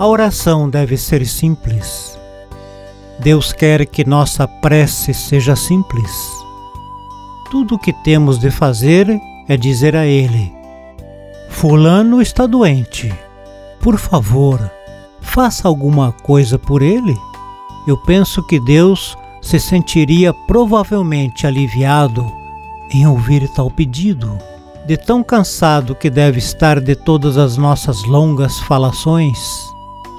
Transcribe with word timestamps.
A 0.00 0.06
oração 0.06 0.70
deve 0.70 0.96
ser 0.96 1.26
simples. 1.26 2.18
Deus 3.18 3.52
quer 3.52 3.84
que 3.84 4.02
nossa 4.02 4.48
prece 4.48 5.12
seja 5.12 5.54
simples. 5.54 6.10
Tudo 7.50 7.74
o 7.74 7.78
que 7.78 7.92
temos 7.92 8.38
de 8.38 8.50
fazer 8.50 9.06
é 9.46 9.58
dizer 9.58 9.94
a 9.94 10.06
Ele: 10.06 10.54
Fulano 11.50 12.22
está 12.22 12.46
doente. 12.46 13.12
Por 13.78 13.98
favor, 13.98 14.70
faça 15.20 15.68
alguma 15.68 16.12
coisa 16.12 16.58
por 16.58 16.80
ele. 16.80 17.14
Eu 17.86 17.98
penso 17.98 18.42
que 18.42 18.58
Deus 18.58 19.18
se 19.42 19.60
sentiria 19.60 20.32
provavelmente 20.32 21.46
aliviado 21.46 22.24
em 22.90 23.06
ouvir 23.06 23.46
tal 23.50 23.70
pedido, 23.70 24.38
de 24.86 24.96
tão 24.96 25.22
cansado 25.22 25.94
que 25.94 26.08
deve 26.08 26.38
estar 26.38 26.80
de 26.80 26.96
todas 26.96 27.36
as 27.36 27.58
nossas 27.58 28.02
longas 28.04 28.58
falações. 28.60 29.70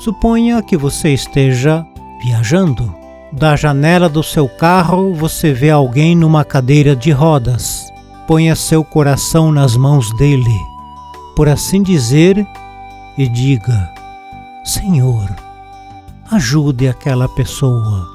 Suponha 0.00 0.62
que 0.62 0.78
você 0.78 1.12
esteja 1.12 1.86
viajando. 2.22 2.94
Da 3.30 3.54
janela 3.54 4.08
do 4.08 4.22
seu 4.22 4.48
carro 4.48 5.12
você 5.12 5.52
vê 5.52 5.68
alguém 5.68 6.16
numa 6.16 6.42
cadeira 6.42 6.96
de 6.96 7.10
rodas. 7.10 7.92
Ponha 8.26 8.56
seu 8.56 8.82
coração 8.82 9.52
nas 9.52 9.76
mãos 9.76 10.10
dele, 10.16 10.58
por 11.36 11.50
assim 11.50 11.82
dizer, 11.82 12.46
e 13.18 13.28
diga: 13.28 13.92
Senhor, 14.64 15.28
ajude 16.32 16.88
aquela 16.88 17.28
pessoa. 17.28 18.08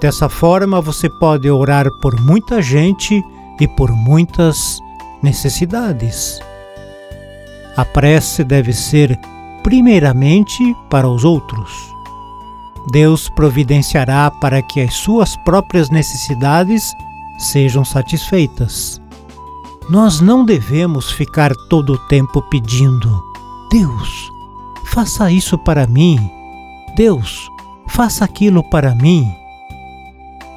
Dessa 0.00 0.28
forma 0.28 0.80
você 0.80 1.10
pode 1.10 1.50
orar 1.50 1.90
por 2.00 2.20
muita 2.20 2.62
gente 2.62 3.20
e 3.58 3.66
por 3.66 3.90
muitas 3.90 4.78
necessidades. 5.20 6.38
A 7.76 7.84
prece 7.84 8.44
deve 8.44 8.72
ser 8.72 9.18
primeiramente 9.64 10.62
para 10.88 11.08
os 11.08 11.24
outros. 11.24 11.72
Deus 12.92 13.30
providenciará 13.30 14.30
para 14.30 14.62
que 14.62 14.80
as 14.80 14.94
suas 14.94 15.36
próprias 15.38 15.90
necessidades 15.90 16.92
sejam 17.38 17.84
satisfeitas. 17.84 19.00
Nós 19.90 20.20
não 20.20 20.44
devemos 20.44 21.10
ficar 21.10 21.52
todo 21.68 21.94
o 21.94 21.98
tempo 22.08 22.42
pedindo: 22.42 23.22
Deus, 23.70 24.30
faça 24.84 25.32
isso 25.32 25.58
para 25.58 25.86
mim. 25.86 26.18
Deus, 26.94 27.48
faça 27.88 28.24
aquilo 28.24 28.62
para 28.62 28.94
mim. 28.94 29.26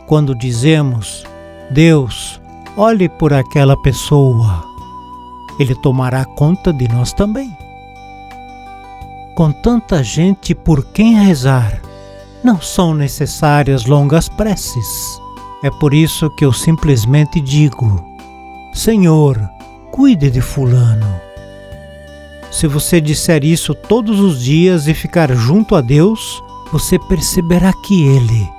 Quando 0.05 0.35
dizemos: 0.35 1.23
Deus, 1.71 2.41
olhe 2.75 3.07
por 3.07 3.33
aquela 3.33 3.75
pessoa, 3.81 4.63
Ele 5.59 5.75
tomará 5.75 6.25
conta 6.25 6.73
de 6.73 6.87
nós 6.89 7.13
também. 7.13 7.66
Com 9.37 9.51
tanta 9.51 10.03
gente 10.03 10.55
por 10.55 10.83
quem 10.83 11.13
rezar, 11.13 11.79
não 12.43 12.59
são 12.59 12.95
necessárias 12.95 13.85
longas 13.85 14.27
preces. 14.27 15.21
É 15.63 15.69
por 15.69 15.93
isso 15.93 16.27
que 16.31 16.43
eu 16.43 16.51
simplesmente 16.51 17.39
digo: 17.39 18.03
Senhor, 18.73 19.39
cuide 19.91 20.31
de 20.31 20.41
Fulano. 20.41 21.05
Se 22.49 22.65
você 22.65 22.99
disser 22.99 23.43
isso 23.43 23.75
todos 23.75 24.19
os 24.19 24.41
dias 24.41 24.87
e 24.87 24.95
ficar 24.95 25.31
junto 25.35 25.75
a 25.75 25.81
Deus, 25.81 26.41
você 26.71 26.97
perceberá 26.97 27.71
que 27.85 28.07
Ele 28.07 28.49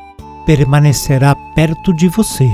permanecerá 0.47 1.35
perto 1.57 1.93
de 1.93 2.07
você. 2.07 2.49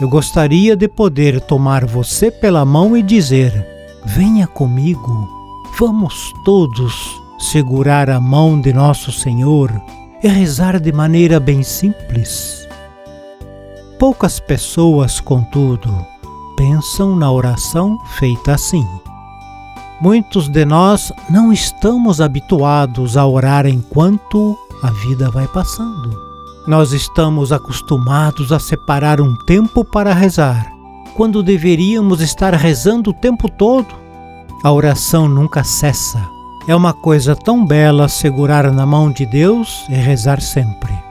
Eu 0.00 0.08
gostaria 0.08 0.74
de 0.76 0.88
poder 0.88 1.40
tomar 1.40 1.86
você 1.86 2.32
pela 2.32 2.64
mão 2.64 2.96
e 2.96 3.02
dizer: 3.02 3.64
Venha 4.04 4.48
comigo, 4.48 5.35
vamos 5.78 6.32
todos 6.42 7.20
segurar 7.38 8.08
a 8.08 8.18
mão 8.18 8.58
de 8.58 8.72
Nosso 8.72 9.12
Senhor 9.12 9.70
e 10.22 10.28
rezar 10.28 10.80
de 10.80 10.90
maneira 10.90 11.38
bem 11.38 11.62
simples. 11.62 12.66
Poucas 13.98 14.40
pessoas, 14.40 15.20
contudo, 15.20 15.90
pensam 16.56 17.14
na 17.14 17.30
oração 17.30 17.98
feita 18.18 18.54
assim. 18.54 18.86
Muitos 20.00 20.48
de 20.48 20.64
nós 20.64 21.12
não 21.28 21.52
estamos 21.52 22.22
habituados 22.22 23.14
a 23.16 23.26
orar 23.26 23.66
enquanto 23.66 24.58
a 24.82 24.90
vida 24.90 25.30
vai 25.30 25.46
passando. 25.46 26.18
Nós 26.66 26.92
estamos 26.92 27.52
acostumados 27.52 28.50
a 28.50 28.58
separar 28.58 29.20
um 29.20 29.36
tempo 29.44 29.84
para 29.84 30.14
rezar, 30.14 30.72
quando 31.14 31.42
deveríamos 31.42 32.22
estar 32.22 32.54
rezando 32.54 33.10
o 33.10 33.14
tempo 33.14 33.50
todo. 33.50 34.05
A 34.66 34.72
oração 34.72 35.28
nunca 35.28 35.62
cessa. 35.62 36.28
É 36.66 36.74
uma 36.74 36.92
coisa 36.92 37.36
tão 37.36 37.64
bela 37.64 38.08
segurar 38.08 38.72
na 38.72 38.84
mão 38.84 39.12
de 39.12 39.24
Deus 39.24 39.86
e 39.88 39.94
rezar 39.94 40.40
sempre. 40.40 41.05